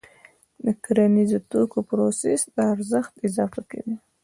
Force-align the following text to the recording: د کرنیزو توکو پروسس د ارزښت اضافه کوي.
د 0.65 0.67
کرنیزو 0.83 1.39
توکو 1.51 1.79
پروسس 1.89 2.41
د 2.55 2.57
ارزښت 2.73 3.13
اضافه 3.27 3.61
کوي. 3.71 3.95